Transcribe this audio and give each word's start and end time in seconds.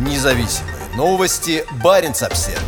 Независимые 0.00 0.76
новости. 0.96 1.62
Барин 1.84 2.12
обсерва 2.12 2.58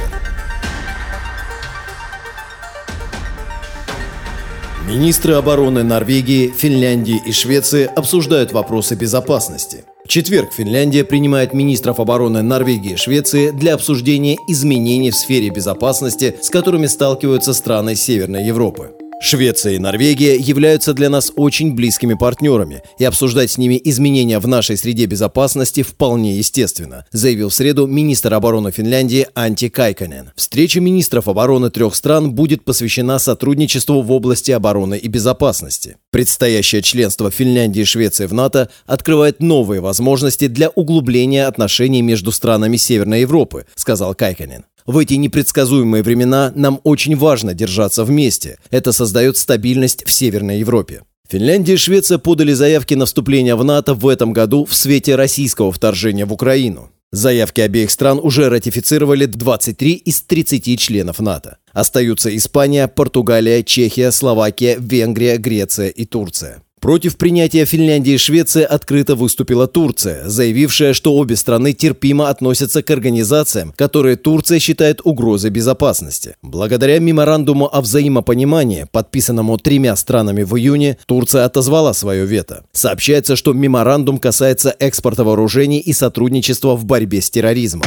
Министры 4.86 5.33
обороны 5.33 5.83
Норвегии, 5.83 6.49
Финляндии 6.49 7.18
и 7.25 7.33
Швеции 7.33 7.84
обсуждают 7.97 8.53
вопросы 8.53 8.96
безопасности. 8.96 9.84
В 10.05 10.09
четверг 10.09 10.53
Финляндия 10.53 11.05
принимает 11.05 11.54
министров 11.54 12.00
обороны 12.00 12.42
Норвегии 12.42 12.92
и 12.92 12.96
Швеции 12.96 13.48
для 13.48 13.74
обсуждения 13.74 14.36
изменений 14.46 15.10
в 15.10 15.16
сфере 15.16 15.48
безопасности, 15.48 16.36
с 16.42 16.50
которыми 16.50 16.84
сталкиваются 16.84 17.54
страны 17.54 17.94
Северной 17.94 18.44
Европы. 18.44 18.90
Швеция 19.25 19.75
и 19.75 19.79
Норвегия 19.79 20.36
являются 20.36 20.95
для 20.95 21.09
нас 21.09 21.32
очень 21.36 21.75
близкими 21.75 22.14
партнерами, 22.14 22.82
и 22.98 23.05
обсуждать 23.05 23.52
с 23.52 23.56
ними 23.56 23.80
изменения 23.84 24.41
в 24.41 24.48
нашей 24.48 24.77
среде 24.77 25.06
безопасности 25.06 25.84
вполне 25.84 26.37
естественно, 26.37 27.06
заявил 27.12 27.48
в 27.48 27.55
среду 27.55 27.87
министр 27.87 28.34
обороны 28.34 28.73
Финляндии 28.73 29.29
Анти 29.37 29.69
Кайканен. 29.69 30.32
Встреча 30.34 30.80
министров 30.80 31.29
обороны 31.29 31.70
трех 31.70 31.95
стран 31.95 32.32
будет 32.32 32.65
посвящена 32.65 33.20
сотрудничеству 33.20 34.02
в 34.02 34.10
области 34.10 34.51
обороны 34.51 34.98
и 34.98 35.06
безопасности. 35.06 35.98
Предстоящее 36.10 36.82
членство 36.82 37.30
Финляндии 37.30 37.82
и 37.82 37.84
Швеции 37.84 38.27
в 38.27 38.34
НАТО 38.34 38.70
открывает 38.87 39.38
новые 39.38 39.80
возможности 39.80 40.48
для 40.48 40.68
углубления 40.68 41.46
отношений 41.46 42.02
между 42.02 42.32
странами 42.32 42.77
Северной 42.77 43.20
Европы, 43.20 43.66
сказал 43.77 44.16
Кайканен. 44.16 44.65
В 44.86 44.98
эти 44.98 45.14
непредсказуемые 45.14 46.02
времена 46.02 46.52
нам 46.54 46.80
очень 46.84 47.16
важно 47.16 47.54
держаться 47.54 48.04
вместе. 48.04 48.59
Это 48.70 48.92
создает 48.92 49.36
стабильность 49.36 50.04
в 50.06 50.12
Северной 50.12 50.59
Европе. 50.59 51.02
Финляндия 51.28 51.74
и 51.74 51.78
Швеция 51.78 52.18
подали 52.18 52.52
заявки 52.52 52.95
на 52.95 53.06
вступление 53.06 53.54
в 53.54 53.64
НАТО 53.64 53.95
в 53.95 54.06
этом 54.06 54.32
году 54.32 54.64
в 54.64 54.74
свете 54.74 55.14
российского 55.14 55.73
вторжения 55.73 56.26
в 56.26 56.32
Украину. 56.32 56.90
Заявки 57.12 57.60
обеих 57.60 57.90
стран 57.90 58.18
уже 58.23 58.48
ратифицировали 58.48 59.26
23 59.26 59.92
из 59.92 60.23
30 60.23 60.79
членов 60.80 61.20
НАТО. 61.20 61.59
Остаются 61.73 62.35
Испания, 62.35 62.88
Португалия, 62.88 63.62
Чехия, 63.62 64.11
Словакия, 64.11 64.77
Венгрия, 64.79 65.37
Греция 65.37 65.89
и 65.89 66.07
Турция. 66.07 66.62
Против 66.83 67.17
принятия 67.17 67.65
Финляндии 67.65 68.15
и 68.15 68.19
Швеции 68.19 68.65
открыто 68.65 69.15
выступила 69.15 69.69
Турция, 69.69 70.29
заявившая, 70.29 70.95
что 70.95 71.15
обе 71.15 71.37
страны 71.37 71.75
терпимо 71.75 72.29
относятся 72.29 72.83
к 72.83 72.91
организациям, 72.91 73.73
которые 73.77 74.17
Турция 74.17 74.59
считает 74.59 75.01
угрозой 75.05 75.51
безопасности. 75.51 76.35
Благодаря 76.43 76.99
меморандуму 76.99 77.73
о 77.73 77.83
взаимопонимании, 77.83 78.89
подписанному 78.91 79.59
тремя 79.59 79.95
странами 79.95 80.43
в 80.43 80.57
июне, 80.57 80.99
Турция 81.07 81.45
отозвала 81.45 81.95
свое 81.95 82.27
вето. 82.27 82.65
Сообщается, 82.73 83.37
что 83.37 83.53
меморандум 83.53 84.19
касается 84.19 84.75
экспорта 84.77 85.23
вооружений 85.23 85.79
и 85.79 85.93
сотрудничества 85.93 86.75
в 86.75 86.85
борьбе 86.85 87.21
с 87.21 87.31
терроризмом. 87.31 87.87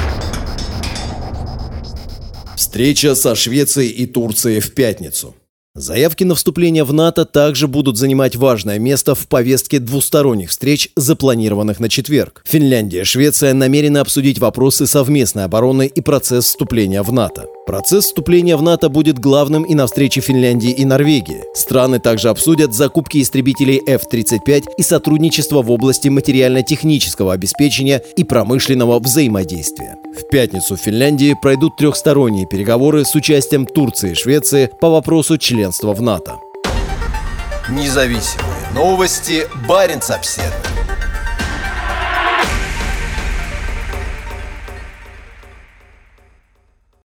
Встреча 2.55 3.13
со 3.15 3.35
Швецией 3.35 3.89
и 3.89 4.05
Турцией 4.05 4.61
в 4.61 4.73
пятницу. 4.73 5.35
Заявки 5.75 6.23
на 6.23 6.35
вступление 6.35 6.85
в 6.85 6.93
НАТО 6.93 7.25
также 7.25 7.67
будут 7.67 7.97
занимать 7.97 8.37
важное 8.37 8.79
место 8.79 9.13
в 9.13 9.27
повестке 9.27 9.79
двусторонних 9.79 10.49
встреч, 10.49 10.89
запланированных 10.95 11.81
на 11.81 11.89
четверг. 11.89 12.43
Финляндия 12.45 13.01
и 13.01 13.03
Швеция 13.03 13.53
намерены 13.53 13.97
обсудить 13.97 14.39
вопросы 14.39 14.87
совместной 14.87 15.43
обороны 15.43 15.85
и 15.85 15.99
процесс 15.99 16.45
вступления 16.45 17.01
в 17.01 17.11
НАТО. 17.11 17.47
Процесс 17.65 18.05
вступления 18.05 18.57
в 18.57 18.61
НАТО 18.61 18.89
будет 18.89 19.17
главным 19.17 19.63
и 19.63 19.73
на 19.73 19.87
встрече 19.87 20.21
Финляндии 20.21 20.69
и 20.69 20.85
Норвегии. 20.85 21.45
Страны 21.55 21.99
также 21.99 22.29
обсудят 22.29 22.75
закупки 22.75 23.19
истребителей 23.19 23.81
F-35 23.87 24.65
и 24.77 24.83
сотрудничество 24.83 25.63
в 25.63 25.71
области 25.71 26.07
материально-технического 26.09 27.33
обеспечения 27.33 28.03
и 28.15 28.23
промышленного 28.23 28.99
взаимодействия. 28.99 29.97
В 30.15 30.29
пятницу 30.29 30.75
в 30.75 30.79
Финляндии 30.79 31.35
пройдут 31.41 31.75
трехсторонние 31.77 32.45
переговоры 32.45 33.03
с 33.03 33.15
участием 33.15 33.65
Турции 33.65 34.11
и 34.11 34.15
Швеции 34.15 34.69
по 34.79 34.91
вопросу 34.91 35.39
членства 35.39 35.93
в 35.93 36.01
НАТО. 36.03 36.37
Независимые 37.67 38.53
новости. 38.75 39.47
Барин 39.67 40.01
обседный. 40.07 40.84